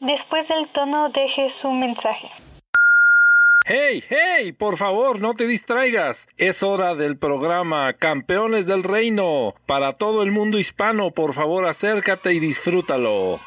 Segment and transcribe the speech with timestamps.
[0.00, 2.30] Después del tono, deje su mensaje.
[3.66, 4.52] ¡Hey, hey!
[4.52, 6.28] Por favor, no te distraigas.
[6.36, 9.54] Es hora del programa Campeones del Reino.
[9.64, 13.40] Para todo el mundo hispano, por favor, acércate y disfrútalo.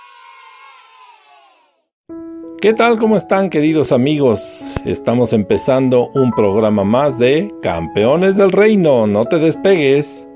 [2.60, 2.98] ¿Qué tal?
[2.98, 4.74] ¿Cómo están queridos amigos?
[4.84, 9.06] Estamos empezando un programa más de Campeones del Reino.
[9.06, 10.28] No te despegues.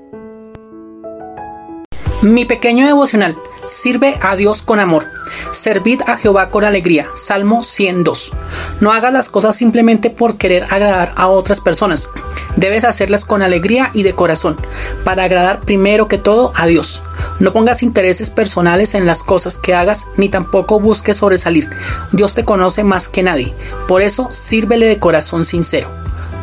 [2.22, 3.36] Mi pequeño devocional.
[3.64, 5.06] Sirve a Dios con amor.
[5.52, 7.08] Servid a Jehová con alegría.
[7.14, 8.32] Salmo 102.
[8.80, 12.08] No hagas las cosas simplemente por querer agradar a otras personas.
[12.56, 14.56] Debes hacerlas con alegría y de corazón,
[15.04, 17.02] para agradar primero que todo a Dios.
[17.38, 21.70] No pongas intereses personales en las cosas que hagas, ni tampoco busques sobresalir.
[22.10, 23.54] Dios te conoce más que nadie.
[23.88, 25.88] Por eso, sírvele de corazón sincero.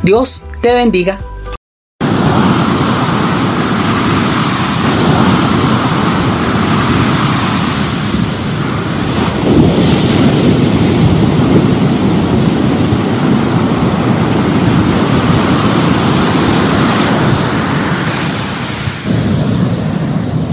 [0.01, 1.19] Dios te bendiga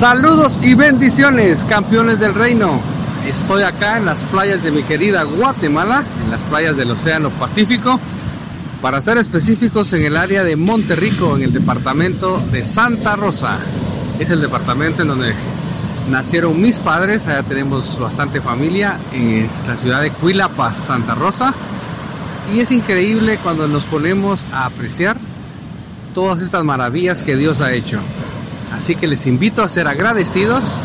[0.08, 2.78] Saludos y bendiciones, campeones del reino.
[3.26, 7.98] Estoy acá en las playas de mi querida Guatemala, en las playas del Océano Pacífico,
[8.80, 13.58] para ser específicos en el área de Monterrico, en el departamento de Santa Rosa.
[14.20, 15.34] Es el departamento en donde
[16.08, 21.52] nacieron mis padres, allá tenemos bastante familia, en la ciudad de Cuilapa, Santa Rosa.
[22.54, 25.16] Y es increíble cuando nos ponemos a apreciar
[26.14, 27.98] todas estas maravillas que Dios ha hecho.
[28.76, 30.80] Así que les invito a ser agradecidos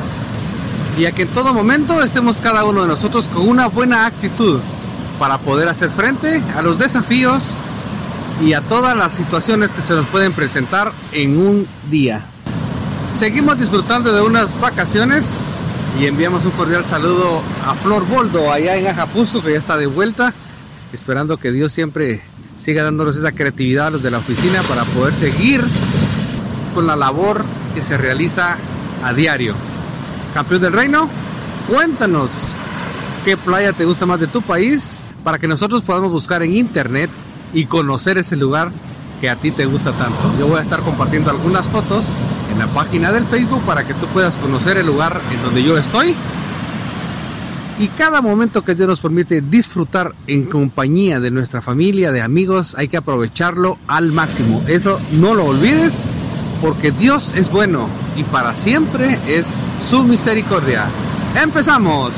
[0.97, 4.59] y a que en todo momento estemos cada uno de nosotros con una buena actitud
[5.19, 7.53] para poder hacer frente a los desafíos
[8.41, 12.21] y a todas las situaciones que se nos pueden presentar en un día.
[13.17, 15.39] Seguimos disfrutando de unas vacaciones
[15.99, 19.87] y enviamos un cordial saludo a Flor Boldo allá en Ajapusco que ya está de
[19.87, 20.33] vuelta,
[20.93, 22.21] esperando que Dios siempre
[22.57, 25.61] siga dándonos esa creatividad a los de la oficina para poder seguir
[26.73, 27.43] con la labor
[27.73, 28.57] que se realiza
[29.03, 29.55] a diario.
[30.33, 31.09] Campeón del Reino,
[31.67, 32.29] cuéntanos
[33.25, 37.09] qué playa te gusta más de tu país para que nosotros podamos buscar en internet
[37.53, 38.71] y conocer ese lugar
[39.19, 40.19] que a ti te gusta tanto.
[40.39, 42.03] Yo voy a estar compartiendo algunas fotos
[42.51, 45.77] en la página del Facebook para que tú puedas conocer el lugar en donde yo
[45.77, 46.15] estoy.
[47.79, 52.75] Y cada momento que Dios nos permite disfrutar en compañía de nuestra familia, de amigos,
[52.77, 54.61] hay que aprovecharlo al máximo.
[54.67, 56.05] Eso no lo olvides
[56.61, 59.47] porque Dios es bueno y para siempre es
[59.85, 60.85] su misericordia.
[61.41, 62.13] ¡Empezamos!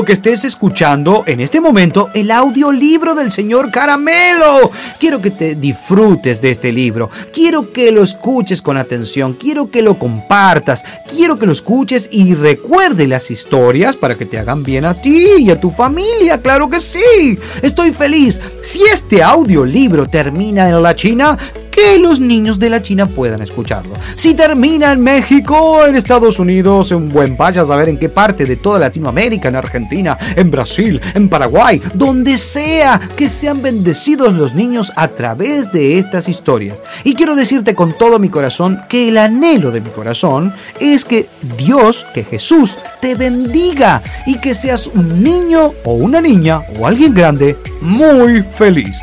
[0.00, 4.70] Que estés escuchando en este momento el audiolibro del señor Caramelo!
[4.98, 7.10] Quiero que te disfrutes de este libro.
[7.30, 9.34] Quiero que lo escuches con atención.
[9.34, 10.82] Quiero que lo compartas.
[11.08, 15.26] Quiero que lo escuches y recuerde las historias para que te hagan bien a ti
[15.38, 16.40] y a tu familia.
[16.40, 17.38] ¡Claro que sí!
[17.60, 18.40] Estoy feliz.
[18.62, 21.36] Si este audiolibro termina en la China,
[21.72, 23.94] que los niños de la China puedan escucharlo.
[24.14, 28.44] Si termina en México, en Estados Unidos, en buen vaya a saber en qué parte
[28.44, 34.54] de toda Latinoamérica, en Argentina, en Brasil, en Paraguay, donde sea que sean bendecidos los
[34.54, 36.82] niños a través de estas historias.
[37.02, 41.26] Y quiero decirte con todo mi corazón que el anhelo de mi corazón es que
[41.56, 47.14] Dios, que Jesús, te bendiga y que seas un niño o una niña o alguien
[47.14, 48.96] grande muy feliz.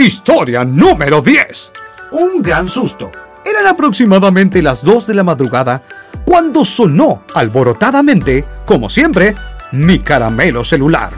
[0.00, 1.72] Historia número 10.
[2.12, 3.12] Un gran susto.
[3.44, 5.82] Eran aproximadamente las 2 de la madrugada
[6.24, 9.34] cuando sonó alborotadamente, como siempre,
[9.72, 11.12] mi caramelo celular.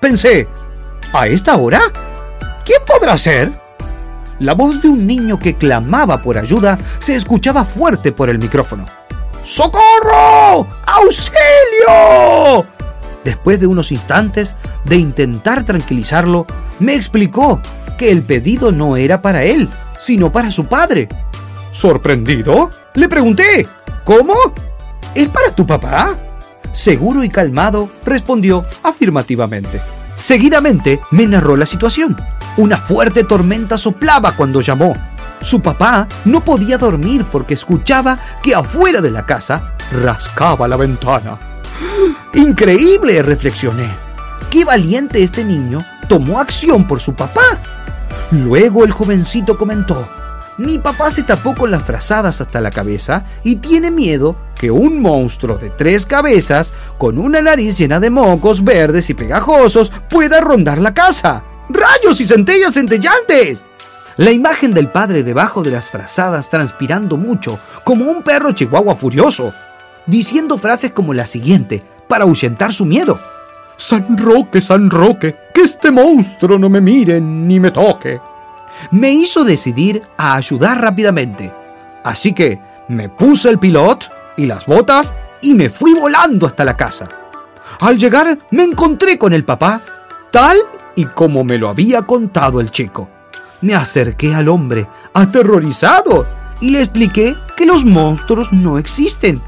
[0.00, 0.48] Pensé,
[1.14, 1.80] ¿a esta hora?
[2.62, 3.58] ¿Quién podrá ser?
[4.38, 8.84] La voz de un niño que clamaba por ayuda se escuchaba fuerte por el micrófono.
[9.42, 10.66] ¡Socorro!
[10.84, 12.66] ¡Auxilio!
[13.24, 16.46] Después de unos instantes de intentar tranquilizarlo,
[16.80, 17.62] me explicó
[18.00, 19.68] que el pedido no era para él,
[20.00, 21.06] sino para su padre.
[21.70, 23.68] Sorprendido, le pregunté,
[24.06, 24.32] ¿cómo?
[25.14, 26.16] ¿Es para tu papá?
[26.72, 29.82] Seguro y calmado, respondió afirmativamente.
[30.16, 32.16] Seguidamente me narró la situación.
[32.56, 34.96] Una fuerte tormenta soplaba cuando llamó.
[35.42, 41.38] Su papá no podía dormir porque escuchaba que afuera de la casa rascaba la ventana.
[42.32, 43.90] Increíble, reflexioné.
[44.50, 47.60] Qué valiente este niño tomó acción por su papá.
[48.30, 50.08] Luego el jovencito comentó,
[50.60, 55.00] mi papá se tapó con las frazadas hasta la cabeza y tiene miedo que un
[55.00, 60.76] monstruo de tres cabezas, con una nariz llena de mocos verdes y pegajosos, pueda rondar
[60.76, 61.42] la casa.
[61.70, 63.64] ¡Rayos y centellas centellantes!
[64.18, 69.54] La imagen del padre debajo de las frazadas transpirando mucho, como un perro chihuahua furioso,
[70.06, 73.18] diciendo frases como la siguiente, para ahuyentar su miedo.
[73.80, 78.20] San Roque, San Roque, que este monstruo no me mire ni me toque
[78.90, 81.52] me hizo decidir a ayudar rápidamente.
[82.04, 86.76] Así que me puse el pilot y las botas y me fui volando hasta la
[86.76, 87.08] casa.
[87.80, 89.82] Al llegar me encontré con el papá,
[90.30, 90.58] tal
[90.96, 93.08] y como me lo había contado el chico.
[93.60, 96.26] Me acerqué al hombre, aterrorizado,
[96.60, 99.40] y le expliqué que los monstruos no existen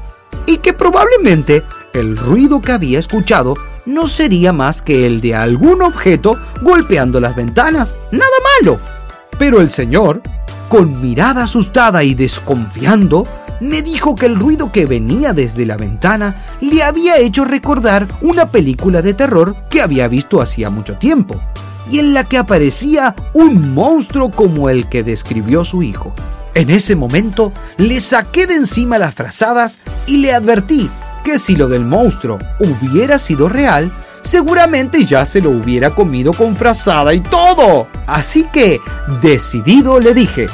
[0.45, 1.63] y que probablemente
[1.93, 7.35] el ruido que había escuchado no sería más que el de algún objeto golpeando las
[7.35, 7.95] ventanas.
[8.11, 8.25] Nada
[8.59, 8.79] malo.
[9.37, 10.21] Pero el señor,
[10.69, 13.27] con mirada asustada y desconfiando,
[13.59, 18.51] me dijo que el ruido que venía desde la ventana le había hecho recordar una
[18.51, 21.39] película de terror que había visto hacía mucho tiempo,
[21.89, 26.13] y en la que aparecía un monstruo como el que describió su hijo.
[26.55, 30.89] En ese momento le saqué de encima las frazadas y le advertí
[31.23, 33.91] que si lo del monstruo hubiera sido real,
[34.21, 37.87] seguramente ya se lo hubiera comido con frazada y todo.
[38.05, 38.79] Así que,
[39.21, 40.47] decidido, le dije,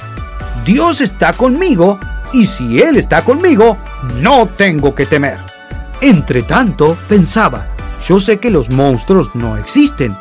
[0.66, 2.00] Dios está conmigo
[2.32, 3.78] y si Él está conmigo,
[4.22, 5.40] no tengo que temer.
[6.02, 7.68] Entre tanto, pensaba,
[8.08, 10.16] yo sé que los monstruos no existen.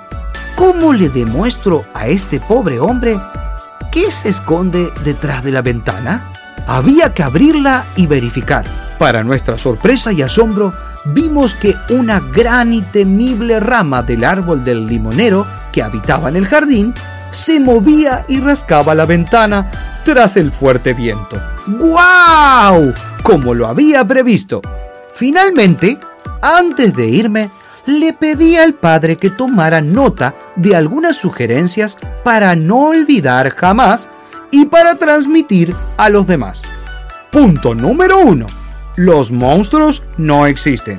[0.57, 3.21] ¿Cómo le demuestro a este pobre hombre
[3.93, 6.33] qué se esconde detrás de la ventana?
[6.67, 8.88] Había que abrirla y verificar.
[8.99, 10.73] Para nuestra sorpresa y asombro,
[11.05, 16.47] vimos que una gran y temible rama del árbol del limonero que habitaba en el
[16.47, 16.93] jardín
[17.31, 19.71] se movía y rascaba la ventana
[20.05, 21.41] tras el fuerte viento.
[21.67, 22.93] ¡Guau!
[23.23, 24.63] Como lo había previsto.
[25.13, 25.99] Finalmente,
[26.43, 27.51] antes de irme,
[27.87, 34.09] le pedí al padre que tomara nota de algunas sugerencias para no olvidar jamás
[34.51, 36.63] y para transmitir a los demás.
[37.31, 38.47] Punto número uno
[38.99, 40.99] los monstruos no existen.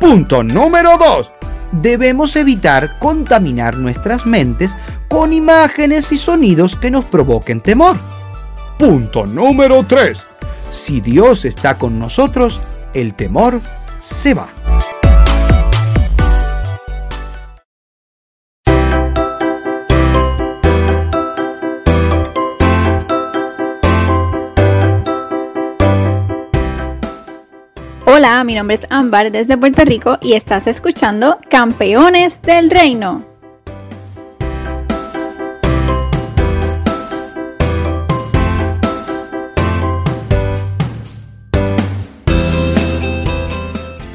[0.00, 1.30] Punto número 2.
[1.70, 4.76] Debemos evitar contaminar nuestras mentes
[5.08, 7.96] con imágenes y sonidos que nos provoquen temor.
[8.76, 10.26] Punto número 3.
[10.70, 12.60] Si Dios está con nosotros,
[12.94, 13.60] el temor
[14.00, 14.48] se va.
[28.20, 33.24] Hola, mi nombre es Ámbar desde Puerto Rico y estás escuchando Campeones del Reino.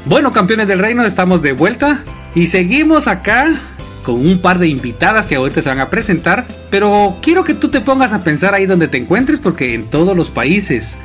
[0.04, 2.04] Bueno, campeones del reino, estamos de vuelta
[2.36, 3.56] y seguimos acá
[4.04, 7.70] con un par de invitadas que ahorita se van a presentar, pero quiero que tú
[7.70, 10.96] te pongas a pensar ahí donde te encuentres porque en todos los países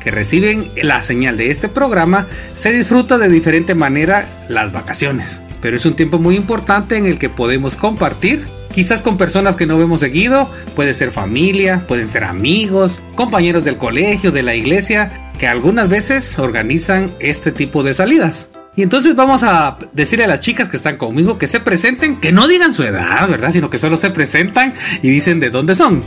[0.00, 2.26] que reciben la señal de este programa
[2.56, 5.40] se disfruta de diferente manera las vacaciones.
[5.60, 9.66] Pero es un tiempo muy importante en el que podemos compartir, quizás con personas que
[9.66, 15.30] no vemos seguido, puede ser familia, pueden ser amigos, compañeros del colegio, de la iglesia,
[15.38, 18.48] que algunas veces organizan este tipo de salidas.
[18.76, 22.32] Y entonces vamos a decirle a las chicas que están conmigo que se presenten, que
[22.32, 23.50] no digan su edad, ¿verdad?
[23.50, 26.04] Sino que solo se presentan y dicen de dónde son.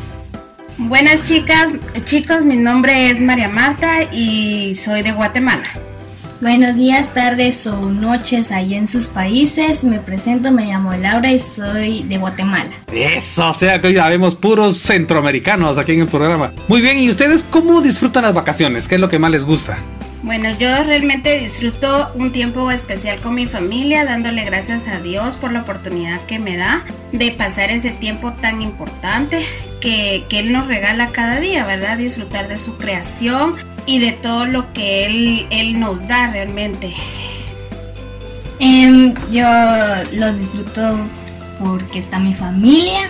[0.77, 5.63] Buenas chicas, chicos, mi nombre es María Marta y soy de Guatemala.
[6.41, 9.83] Buenos días, tardes o noches allá en sus países.
[9.83, 12.71] Me presento, me llamo Laura y soy de Guatemala.
[12.91, 16.51] Eso, o sea que ya vemos puros centroamericanos aquí en el programa.
[16.67, 18.87] Muy bien, ¿y ustedes cómo disfrutan las vacaciones?
[18.87, 19.77] ¿Qué es lo que más les gusta?
[20.23, 25.51] Bueno, yo realmente disfruto un tiempo especial con mi familia, dándole gracias a Dios por
[25.51, 29.45] la oportunidad que me da de pasar ese tiempo tan importante
[29.83, 31.97] que, Él nos regala cada día, ¿verdad?
[31.97, 36.93] Disfrutar de su creación y de todo lo que Él, él nos da realmente.
[38.59, 39.45] Em, yo
[40.13, 40.97] los disfruto
[41.59, 43.09] porque está mi familia.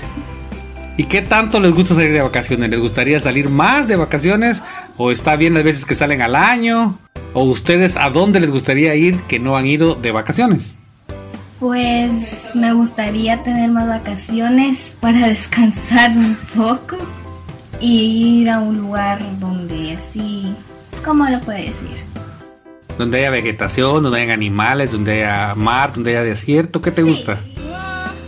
[0.98, 2.70] ¿Y qué tanto les gusta salir de vacaciones?
[2.70, 4.64] ¿Les gustaría salir más de vacaciones?
[4.98, 6.98] ¿O está bien las veces que salen al año?
[7.34, 10.76] ¿O ustedes a dónde les gustaría ir que no han ido de vacaciones?
[11.64, 16.98] Pues me gustaría tener más vacaciones para descansar un poco
[17.80, 20.54] y ir a un lugar donde así,
[21.06, 22.04] ¿cómo lo puede decir?
[22.98, 27.40] Donde haya vegetación, donde haya animales, donde haya mar, donde haya desierto, ¿qué te gusta?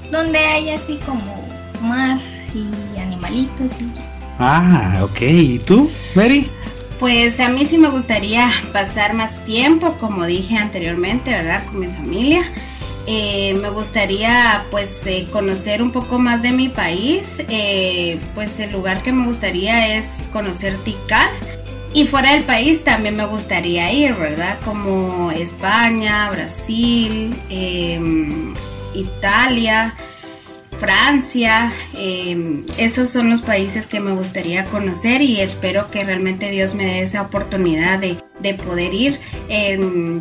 [0.10, 1.46] Donde haya así como
[1.82, 2.18] mar
[2.54, 3.92] y animalitos y
[4.40, 5.22] Ah, ok.
[5.24, 6.50] ¿Y tú, Mary?
[7.02, 11.66] Pues a mí sí me gustaría pasar más tiempo, como dije anteriormente, ¿verdad?
[11.66, 12.42] Con mi familia.
[13.08, 17.24] Eh, me gustaría pues eh, conocer un poco más de mi país.
[17.50, 21.30] Eh, pues el lugar que me gustaría es conocer Tikal.
[21.94, 24.60] Y fuera del país también me gustaría ir, ¿verdad?
[24.66, 28.54] Como España, Brasil, em,
[28.94, 29.96] Italia.
[30.78, 36.76] Francia, eh, esos son los países que me gustaría conocer y espero que realmente Dios
[36.76, 39.20] me dé esa oportunidad de, de poder ir,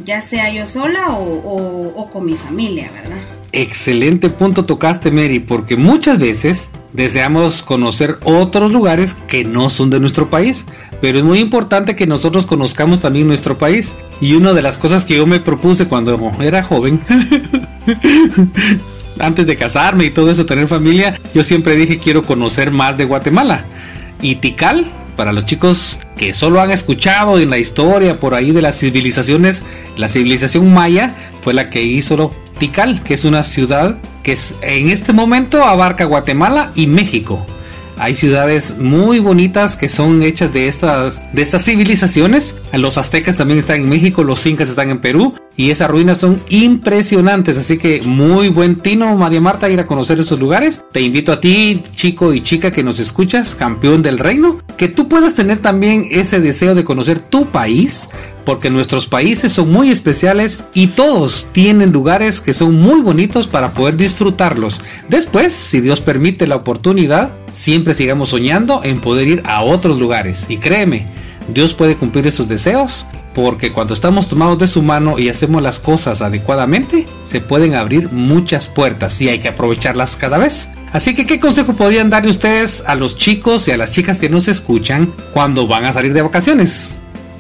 [0.05, 3.23] ya sea yo sola o, o con mi familia, ¿verdad?
[3.53, 10.01] Excelente punto tocaste, Mary, porque muchas veces deseamos conocer otros lugares que no son de
[10.01, 10.65] nuestro país,
[11.01, 13.93] pero es muy importante que nosotros conozcamos también nuestro país.
[14.21, 17.01] Y una de las cosas que yo me propuse cuando era joven
[19.19, 23.05] antes de casarme y todo eso, tener familia, yo siempre dije quiero conocer más de
[23.05, 23.67] Guatemala.
[24.23, 28.63] Y Tikal, para los chicos que solo han escuchado en la historia por ahí de
[28.63, 29.63] las civilizaciones,
[29.97, 35.13] la civilización maya fue la que hizo Tikal, que es una ciudad que en este
[35.13, 37.45] momento abarca Guatemala y México.
[37.97, 42.57] Hay ciudades muy bonitas que son hechas de estas, de estas civilizaciones.
[42.73, 46.41] Los aztecas también están en México, los incas están en Perú y esas ruinas son
[46.49, 47.59] impresionantes.
[47.59, 50.83] Así que muy buen tino, María Marta, ir a conocer esos lugares.
[50.93, 55.09] Te invito a ti, chico y chica que nos escuchas, campeón del reino, que tú
[55.09, 58.09] puedas tener también ese deseo de conocer tu país,
[58.45, 63.73] porque nuestros países son muy especiales y todos tienen lugares que son muy bonitos para
[63.73, 64.81] poder disfrutarlos.
[65.09, 70.47] Después, si Dios permite la oportunidad, siempre sigamos soñando en poder ir a otros lugares.
[70.49, 71.07] Y créeme,
[71.49, 75.81] Dios puede cumplir esos deseos porque cuando estamos tomados de su mano y hacemos las
[75.81, 80.69] cosas adecuadamente, se pueden abrir muchas puertas y hay que aprovecharlas cada vez.
[80.93, 84.29] Así que, ¿qué consejo podrían darle ustedes a los chicos y a las chicas que
[84.29, 86.97] nos escuchan cuando van a salir de vacaciones?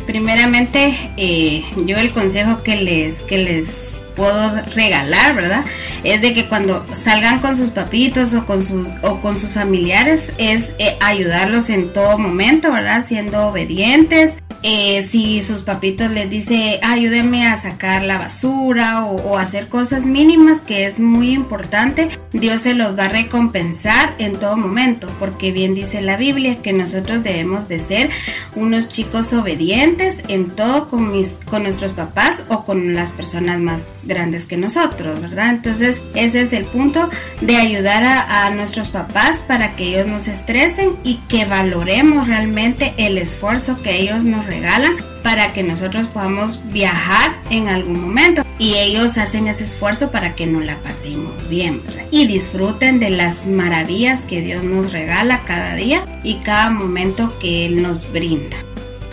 [0.06, 5.64] Primeramente, eh, yo el consejo que les, que les puedo regalar, ¿verdad?
[6.02, 10.32] Es de que cuando salgan con sus papitos o con sus o con sus familiares
[10.38, 13.04] es eh, ayudarlos en todo momento, ¿verdad?
[13.06, 14.38] Siendo obedientes.
[14.66, 20.62] Eh, si sus papitos les dice ayúdenme a sacar la basura o, hacer cosas mínimas
[20.62, 25.74] que es muy importante, Dios se los va a recompensar en todo momento, porque bien
[25.74, 28.08] dice la Biblia que nosotros debemos de ser
[28.56, 33.98] unos chicos obedientes en todo con mis con nuestros papás o con las personas más
[34.04, 35.50] grandes que nosotros, ¿verdad?
[35.50, 37.10] Entonces ese es el punto
[37.42, 42.94] de ayudar a, a nuestros papás para que ellos nos estresen y que valoremos realmente
[42.96, 48.74] el esfuerzo que ellos nos regalan para que nosotros podamos viajar en algún momento y
[48.74, 52.04] ellos hacen ese esfuerzo para que nos la pasemos bien ¿verdad?
[52.10, 57.66] y disfruten de las maravillas que Dios nos regala cada día y cada momento que
[57.66, 58.56] Él nos brinda.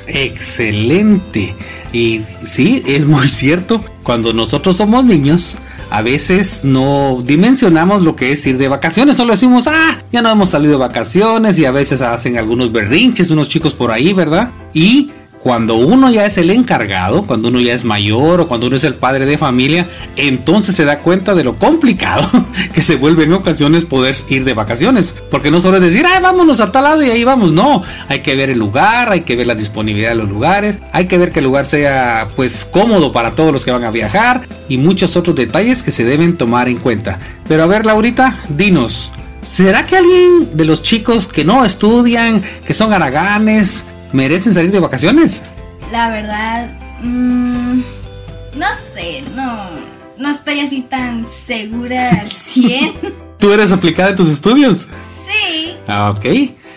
[0.08, 1.56] Excelente.
[1.94, 3.84] Y sí, es muy cierto.
[4.04, 5.58] Cuando nosotros somos niños,
[5.90, 9.18] a veces no dimensionamos lo que es ir de vacaciones.
[9.18, 13.30] Solo decimos, ah, ya no hemos salido de vacaciones y a veces hacen algunos berrinches
[13.32, 14.52] unos chicos por ahí, ¿verdad?
[14.74, 15.12] Y
[15.44, 18.84] cuando uno ya es el encargado, cuando uno ya es mayor o cuando uno es
[18.84, 22.30] el padre de familia, entonces se da cuenta de lo complicado
[22.74, 25.16] que se vuelve en ocasiones poder ir de vacaciones.
[25.32, 27.52] Porque no solo es decir, ah, vámonos a tal lado y ahí vamos.
[27.52, 31.06] No, hay que ver el lugar, hay que ver la disponibilidad de los lugares, hay
[31.06, 34.42] que ver que el lugar sea pues cómodo para todos los que van a viajar
[34.70, 37.20] y muchos otros detalles que se deben tomar en cuenta.
[37.48, 39.12] Pero a ver, Laurita, dinos.
[39.42, 44.80] ¿Será que alguien de los chicos que no estudian, que son haraganes, merecen salir de
[44.80, 45.42] vacaciones?
[45.92, 46.70] La verdad,
[47.04, 47.82] mmm,
[48.56, 49.70] no sé, no,
[50.18, 52.94] no estoy así tan segura al 100.
[53.38, 54.88] ¿Tú eres aplicada en tus estudios?
[55.26, 55.74] Sí.
[55.88, 56.26] Ah, ok.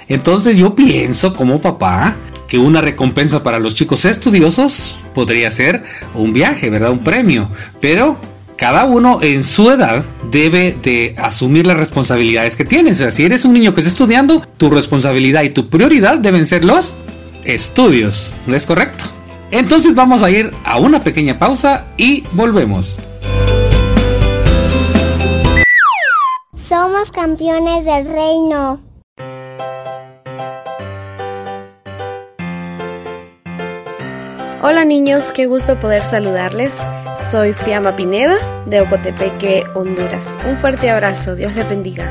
[0.08, 2.16] Entonces yo pienso como papá
[2.48, 5.82] que una recompensa para los chicos estudiosos podría ser
[6.14, 6.90] un viaje, ¿verdad?
[6.90, 7.48] Un premio.
[7.80, 8.18] Pero
[8.56, 12.96] cada uno en su edad debe de asumir las responsabilidades que tienes.
[12.96, 16.46] O sea, si eres un niño que está estudiando, tu responsabilidad y tu prioridad deben
[16.46, 16.96] ser los
[17.44, 19.04] estudios, ¿no es correcto?
[19.50, 22.98] Entonces vamos a ir a una pequeña pausa y volvemos.
[26.68, 28.80] Somos campeones del reino.
[34.62, 36.78] Hola niños, qué gusto poder saludarles.
[37.20, 38.36] Soy Fiamma Pineda
[38.66, 40.38] de Ocotepeque, Honduras.
[40.48, 42.10] Un fuerte abrazo, Dios les bendiga.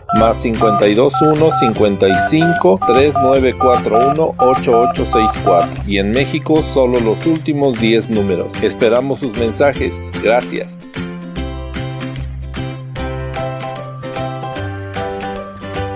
[0.13, 8.53] más 521 55 3941 8864 y en México solo los últimos 10 números.
[8.61, 10.11] Esperamos sus mensajes.
[10.23, 10.77] Gracias.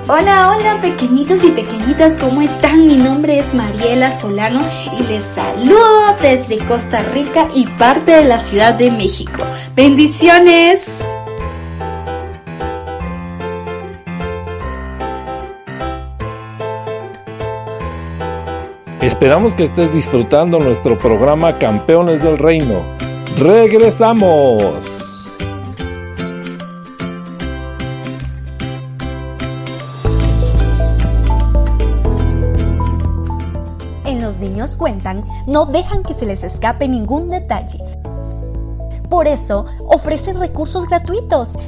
[0.07, 2.85] Hola, hola pequeñitos y pequeñitas, ¿cómo están?
[2.85, 4.61] Mi nombre es Mariela Solano
[4.99, 9.41] y les saludo desde Costa Rica y parte de la Ciudad de México.
[9.75, 10.83] Bendiciones.
[19.05, 22.83] Esperamos que estés disfrutando nuestro programa Campeones del Reino.
[23.37, 24.63] ¡Regresamos!
[34.05, 37.77] En Los Niños Cuentan no dejan que se les escape ningún detalle.
[39.07, 41.59] Por eso ofrecen recursos gratuitos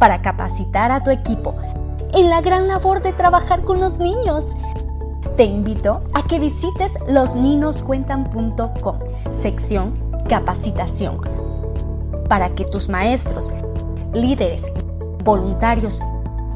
[0.00, 1.54] para capacitar a tu equipo
[2.12, 4.44] en la gran labor de trabajar con los niños
[5.36, 8.98] te invito a que visites losninoscuentan.com,
[9.32, 9.92] sección
[10.28, 11.20] capacitación,
[12.28, 13.52] para que tus maestros,
[14.14, 14.64] líderes,
[15.24, 16.00] voluntarios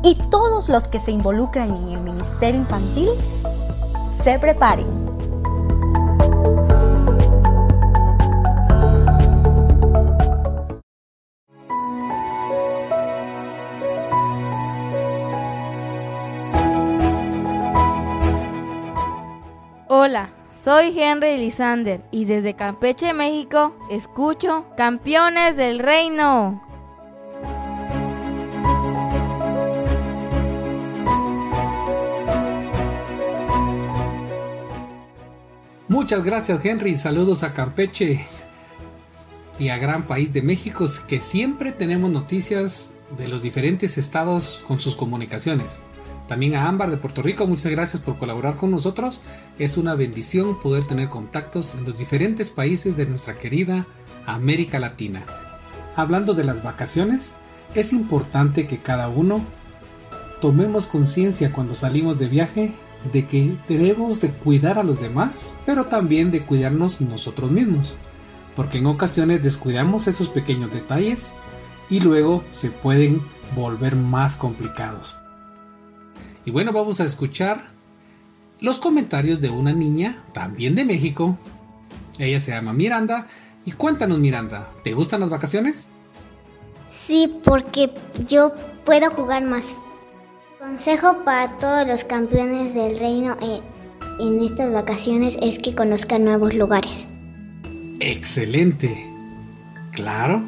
[0.03, 3.11] y todos los que se involucran en el ministerio infantil
[4.23, 5.10] se preparen
[19.93, 26.63] Hola, soy Henry Lisander y desde Campeche, México, escucho Campeones del Reino.
[35.89, 38.25] Muchas gracias Henry, saludos a Campeche
[39.59, 44.79] y a gran país de México que siempre tenemos noticias de los diferentes estados con
[44.79, 45.83] sus comunicaciones.
[46.31, 49.21] También a Ámbar de Puerto Rico, muchas gracias por colaborar con nosotros.
[49.59, 53.85] Es una bendición poder tener contactos en los diferentes países de nuestra querida
[54.27, 55.25] América Latina.
[55.97, 57.35] Hablando de las vacaciones,
[57.75, 59.45] es importante que cada uno
[60.41, 62.75] tomemos conciencia cuando salimos de viaje
[63.13, 67.99] de que debemos de cuidar a los demás, pero también de cuidarnos nosotros mismos,
[68.55, 71.35] porque en ocasiones descuidamos esos pequeños detalles
[71.89, 73.21] y luego se pueden
[73.57, 75.17] volver más complicados.
[76.45, 77.65] Y bueno, vamos a escuchar
[78.61, 81.37] los comentarios de una niña, también de México.
[82.19, 83.27] Ella se llama Miranda.
[83.65, 85.89] Y cuéntanos, Miranda, ¿te gustan las vacaciones?
[86.89, 87.91] Sí, porque
[88.27, 89.81] yo puedo jugar más.
[90.59, 93.61] Consejo para todos los campeones del reino eh,
[94.19, 97.07] en estas vacaciones es que conozcan nuevos lugares.
[98.01, 99.07] Excelente.
[99.93, 100.43] Claro,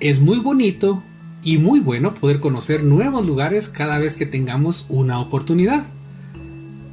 [0.00, 1.02] es muy bonito
[1.42, 5.84] y muy bueno poder conocer nuevos lugares cada vez que tengamos una oportunidad.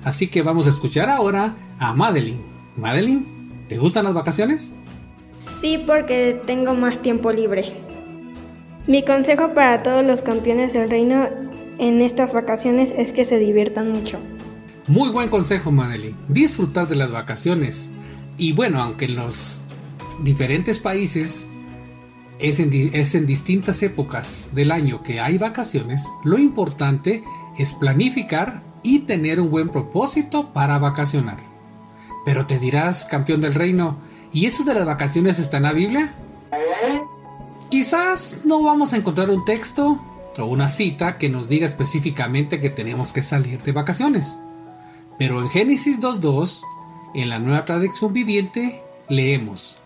[0.04, 2.42] Así que vamos a escuchar ahora a Madeline.
[2.76, 3.26] Madeline,
[3.68, 4.74] ¿te gustan las vacaciones?
[5.62, 7.74] Sí, porque tengo más tiempo libre.
[8.88, 11.28] Mi consejo para todos los campeones del reino
[11.78, 14.20] en estas vacaciones es que se diviertan mucho.
[14.88, 16.16] Muy buen consejo, Madeline.
[16.28, 17.92] Disfrutar de las vacaciones.
[18.38, 19.62] Y bueno, aunque en los
[20.24, 21.48] diferentes países
[22.40, 27.24] es en, distintas épocas del año que hay vacaciones, lo importante
[27.58, 31.38] es planificar y tener un buen propósito para vacacionar.
[32.26, 33.98] Pero te dirás, campeón del reino,
[34.32, 36.14] ¿y eso de las vacaciones está en la Biblia?
[37.70, 40.00] Quizás no vamos a encontrar un texto
[40.38, 44.38] o una cita que nos diga específicamente que tenemos que salir de vacaciones.
[45.18, 46.62] Pero en Génesis 2.2,
[47.14, 49.78] en la nueva traducción viviente, leemos,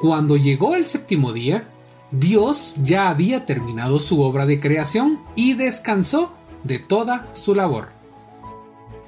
[0.00, 1.68] Cuando llegó el séptimo día,
[2.18, 6.32] Dios ya había terminado su obra de creación y descansó
[6.64, 7.88] de toda su labor.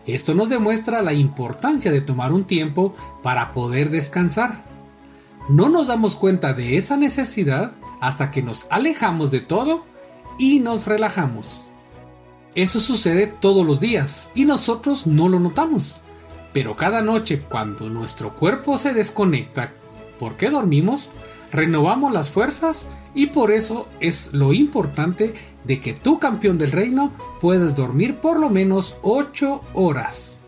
[0.06, 4.64] Esto nos demuestra la importancia de tomar un tiempo para poder descansar.
[5.48, 9.84] No nos damos cuenta de esa necesidad hasta que nos alejamos de todo
[10.38, 11.64] y nos relajamos.
[12.54, 16.00] Eso sucede todos los días y nosotros no lo notamos.
[16.52, 19.72] Pero cada noche cuando nuestro cuerpo se desconecta
[20.18, 21.10] porque dormimos,
[21.52, 25.34] renovamos las fuerzas y por eso es lo importante
[25.64, 30.42] de que tu campeón del reino puedas dormir por lo menos 8 horas.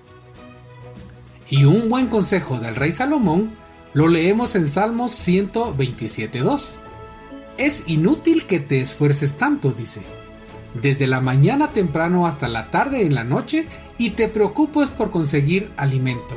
[1.49, 3.53] Y un buen consejo del rey Salomón
[3.93, 6.77] lo leemos en Salmos 127.2.
[7.59, 10.01] Es inútil que te esfuerces tanto, dice,
[10.75, 13.67] desde la mañana temprano hasta la tarde en la noche
[13.99, 16.37] y te preocupes por conseguir alimento,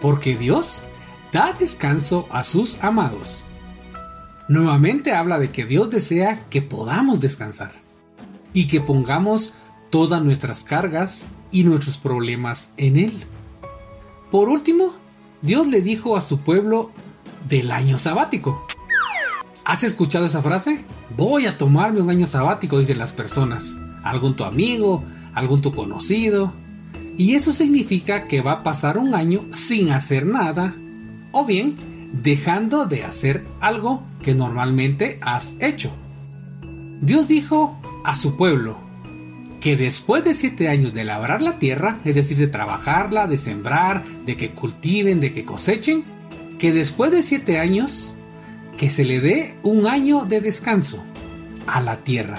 [0.00, 0.82] porque Dios
[1.32, 3.46] da descanso a sus amados.
[4.52, 7.72] Nuevamente habla de que Dios desea que podamos descansar
[8.52, 9.54] y que pongamos
[9.88, 13.14] todas nuestras cargas y nuestros problemas en Él.
[14.30, 14.92] Por último,
[15.40, 16.90] Dios le dijo a su pueblo
[17.48, 18.66] del año sabático.
[19.64, 20.84] ¿Has escuchado esa frase?
[21.16, 23.78] Voy a tomarme un año sabático, dicen las personas.
[24.04, 26.52] Algún tu amigo, algún tu conocido.
[27.16, 30.76] Y eso significa que va a pasar un año sin hacer nada.
[31.30, 31.76] O bien,
[32.12, 35.90] dejando de hacer algo que normalmente has hecho.
[37.00, 38.76] Dios dijo a su pueblo
[39.60, 44.04] que después de siete años de labrar la tierra, es decir, de trabajarla, de sembrar,
[44.24, 46.04] de que cultiven, de que cosechen,
[46.58, 48.16] que después de siete años,
[48.76, 51.02] que se le dé un año de descanso
[51.66, 52.38] a la tierra.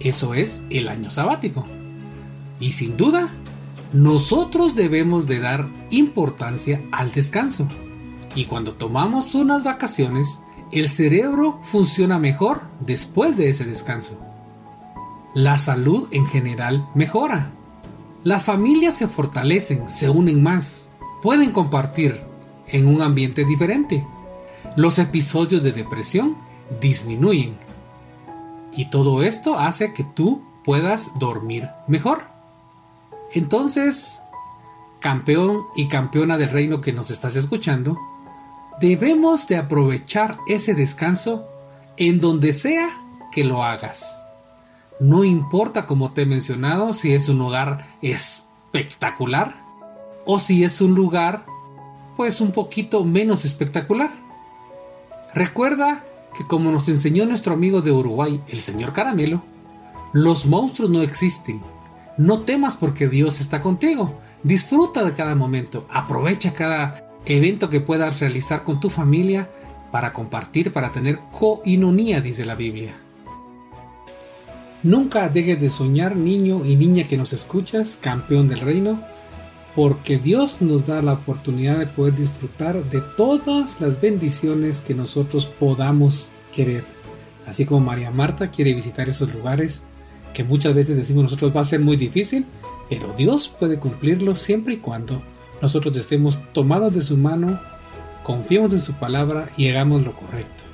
[0.00, 1.66] Eso es el año sabático.
[2.60, 3.28] Y sin duda,
[3.92, 7.68] nosotros debemos de dar importancia al descanso.
[8.38, 10.38] Y cuando tomamos unas vacaciones,
[10.70, 14.16] el cerebro funciona mejor después de ese descanso.
[15.34, 17.50] La salud en general mejora.
[18.22, 20.88] Las familias se fortalecen, se unen más,
[21.20, 22.20] pueden compartir
[22.68, 24.06] en un ambiente diferente.
[24.76, 26.36] Los episodios de depresión
[26.80, 27.56] disminuyen.
[28.72, 32.22] Y todo esto hace que tú puedas dormir mejor.
[33.32, 34.22] Entonces,
[35.00, 37.98] campeón y campeona del reino que nos estás escuchando,
[38.80, 41.48] debemos de aprovechar ese descanso
[41.96, 42.88] en donde sea
[43.32, 44.22] que lo hagas.
[45.00, 49.54] No importa, como te he mencionado, si es un lugar espectacular
[50.26, 51.44] o si es un lugar
[52.16, 54.10] pues un poquito menos espectacular.
[55.34, 56.04] Recuerda
[56.36, 59.42] que como nos enseñó nuestro amigo de Uruguay, el señor Caramelo,
[60.12, 61.60] los monstruos no existen.
[62.16, 64.18] No temas porque Dios está contigo.
[64.42, 69.50] Disfruta de cada momento, aprovecha cada evento que puedas realizar con tu familia
[69.90, 72.94] para compartir, para tener coinonía, dice la Biblia.
[74.82, 79.02] Nunca dejes de soñar, niño y niña que nos escuchas, campeón del reino,
[79.74, 85.46] porque Dios nos da la oportunidad de poder disfrutar de todas las bendiciones que nosotros
[85.46, 86.84] podamos querer.
[87.46, 89.82] Así como María Marta quiere visitar esos lugares
[90.32, 92.46] que muchas veces decimos nosotros va a ser muy difícil,
[92.88, 95.22] pero Dios puede cumplirlo siempre y cuando
[95.60, 97.60] nosotros estemos tomados de su mano,
[98.22, 100.64] confiemos en su palabra y hagamos lo correcto.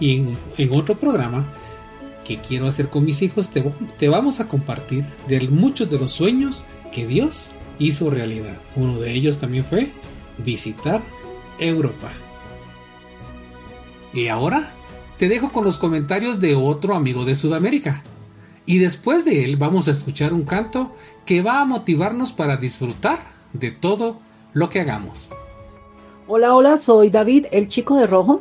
[0.00, 0.22] Y
[0.58, 1.46] en, otro programa
[2.24, 3.62] que quiero hacer con mis hijos, te,
[3.98, 8.56] te vamos a compartir de muchos de los sueños que Dios hizo realidad.
[8.74, 9.92] Uno de ellos también fue
[10.38, 11.02] visitar
[11.58, 12.10] Europa.
[14.12, 14.72] Y ahora
[15.16, 18.02] te dejo con los comentarios de otro amigo de Sudamérica.
[18.66, 20.94] Y después de él vamos a escuchar un canto
[21.24, 23.20] que va a motivarnos para disfrutar
[23.52, 24.20] de todo
[24.56, 25.34] lo que hagamos.
[26.28, 28.40] Hola, hola, soy David, el chico de rojo,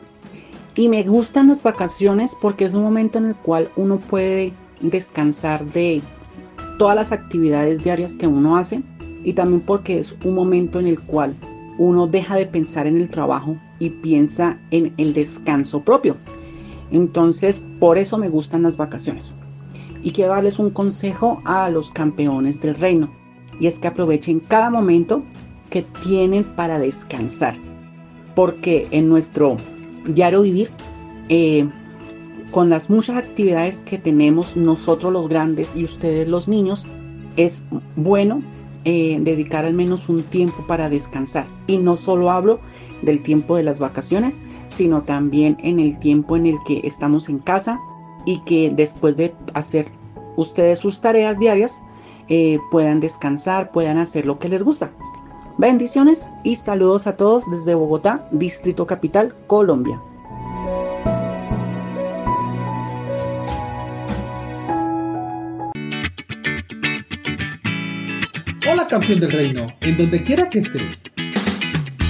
[0.74, 5.66] y me gustan las vacaciones porque es un momento en el cual uno puede descansar
[5.74, 6.02] de
[6.80, 8.82] todas las actividades diarias que uno hace
[9.26, 11.36] y también porque es un momento en el cual
[11.80, 16.16] uno deja de pensar en el trabajo y piensa en el descanso propio.
[16.92, 19.38] Entonces, por eso me gustan las vacaciones.
[20.02, 23.14] Y quiero darles un consejo a los campeones del reino,
[23.60, 25.22] y es que aprovechen cada momento
[25.70, 27.56] que tienen para descansar.
[28.36, 29.58] Porque en nuestro
[30.08, 30.70] diario vivir,
[31.30, 31.68] eh,
[32.52, 36.88] con las muchas actividades que tenemos nosotros los grandes y ustedes los niños,
[37.38, 37.64] es
[37.96, 38.42] bueno
[38.86, 41.46] eh, dedicar al menos un tiempo para descansar.
[41.68, 42.60] Y no solo hablo
[43.02, 47.40] del tiempo de las vacaciones, sino también en el tiempo en el que estamos en
[47.40, 47.80] casa
[48.26, 49.88] y que después de hacer
[50.38, 51.84] ustedes sus tareas diarias,
[52.28, 54.92] eh, puedan descansar, puedan hacer lo que les gusta.
[55.58, 60.00] Bendiciones y saludos a todos desde Bogotá, Distrito Capital, Colombia.
[68.88, 71.04] campeón del reino, en donde quiera que estés.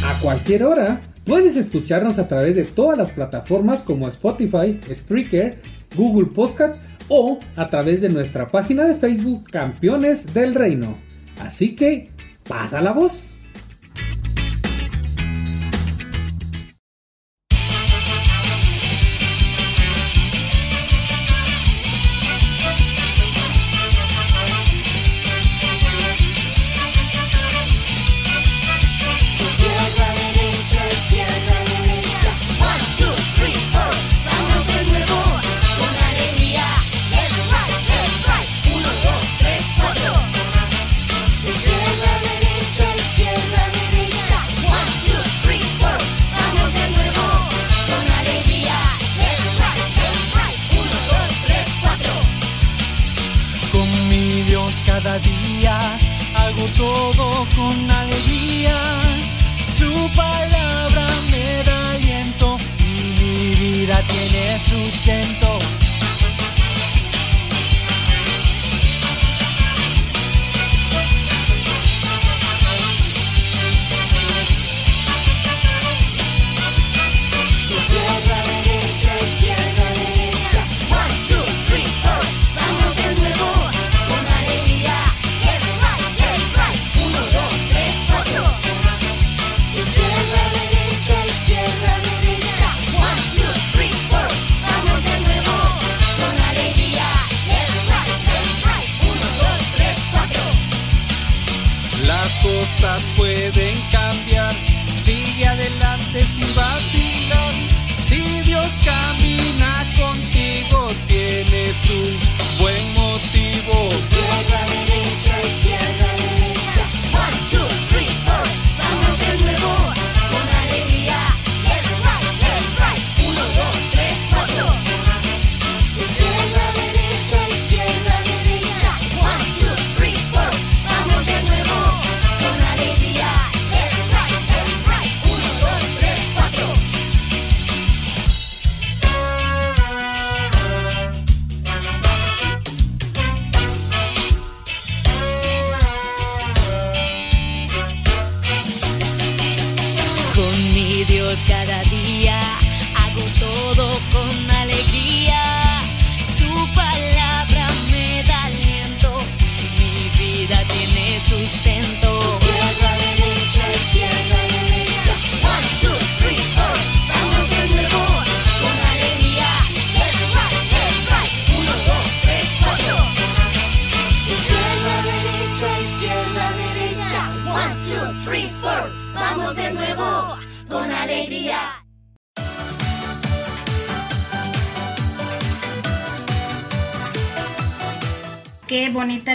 [0.04, 5.60] A cualquier hora, puedes escucharnos a través de todas las plataformas como Spotify, Spreaker,
[5.96, 10.96] Google Podcast o a través de nuestra página de Facebook Campeones del Reino.
[11.40, 12.12] Así que,
[12.48, 13.32] pasa la voz.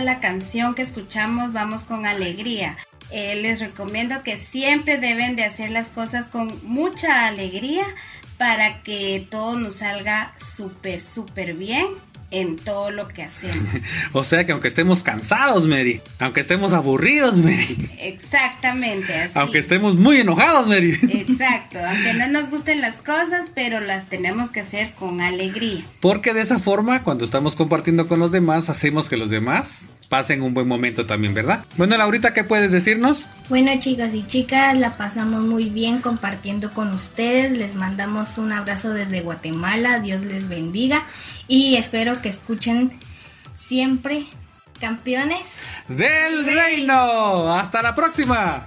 [0.00, 2.78] La canción que escuchamos, vamos con alegría.
[3.10, 7.84] Eh, les recomiendo que siempre deben de hacer las cosas con mucha alegría
[8.38, 11.86] para que todo nos salga súper, súper bien
[12.30, 13.68] en todo lo que hacemos.
[14.12, 19.32] O sea que aunque estemos cansados, Mary, aunque estemos aburridos, Mary, Exactamente así.
[19.34, 24.50] aunque estemos muy enojados, Mary, Exacto, aunque no nos gusten las cosas, pero las tenemos
[24.50, 25.84] que hacer con alegría.
[26.00, 30.42] porque de esa forma, cuando estamos compartiendo con los demás, hacemos que los demás pasen
[30.42, 31.64] un buen momento también, ¿verdad?
[31.76, 33.26] Bueno, Laurita, ¿qué puedes decirnos?
[33.48, 37.52] Bueno chicos y chicas, la pasamos muy bien compartiendo con ustedes.
[37.56, 40.00] Les mandamos un abrazo desde Guatemala.
[40.00, 41.04] Dios les bendiga.
[41.50, 42.96] Y espero que escuchen
[43.56, 44.24] siempre
[44.80, 45.56] campeones.
[45.88, 47.52] Del reino.
[47.52, 48.62] Hasta la próxima.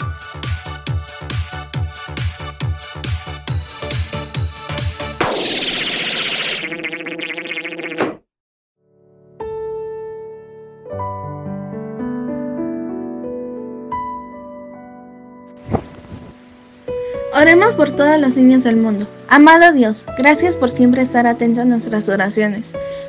[17.36, 19.08] Oremos por todas las niñas del mundo.
[19.28, 22.68] Amado Dios, gracias por siempre estar atento a nuestras oraciones,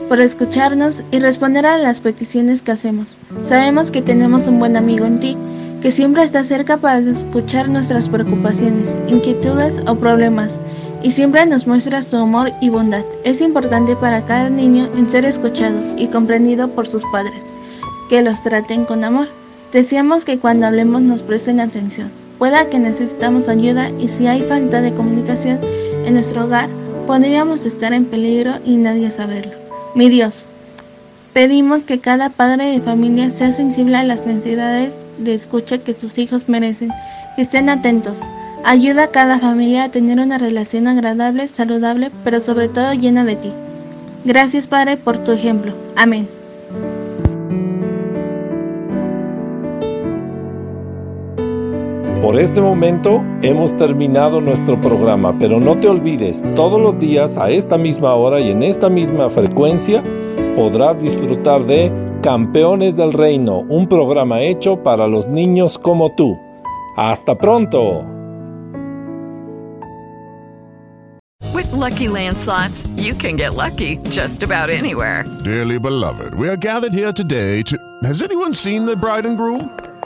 [0.08, 3.18] por escucharnos y responder a las peticiones que hacemos.
[3.42, 5.37] Sabemos que tenemos un buen amigo en ti,
[5.82, 10.58] que siempre está cerca para escuchar nuestras preocupaciones, inquietudes o problemas,
[11.02, 13.04] y siempre nos muestra su amor y bondad.
[13.24, 17.44] Es importante para cada niño en ser escuchado y comprendido por sus padres,
[18.08, 19.28] que los traten con amor.
[19.70, 22.23] Deseamos que cuando hablemos nos presten atención.
[22.38, 25.61] Pueda que necesitamos ayuda y si hay falta de comunicación
[26.05, 26.68] en nuestro hogar,
[27.07, 29.53] podríamos estar en peligro y nadie saberlo.
[29.94, 30.47] Mi Dios,
[31.33, 36.18] pedimos que cada padre de familia sea sensible a las necesidades de escucha que sus
[36.18, 36.90] hijos merecen.
[37.37, 38.20] Que estén atentos.
[38.64, 43.37] Ayuda a cada familia a tener una relación agradable, saludable, pero sobre todo llena de
[43.37, 43.53] ti.
[44.25, 45.75] Gracias Padre por tu ejemplo.
[45.97, 46.29] Amén.
[52.24, 57.50] Por este momento hemos terminado nuestro programa, pero no te olvides, todos los días a
[57.50, 60.02] esta misma hora y en esta misma frecuencia
[60.56, 66.34] podrás disfrutar de Campeones del Reino, un programa hecho para los niños como tú.
[66.96, 68.06] Hasta pronto.
[71.52, 75.26] With Lucky Land slots, you can get lucky just about anywhere.
[75.44, 77.76] Dearly beloved, we are gathered here today to.
[78.02, 79.68] Has anyone seen the bride and groom?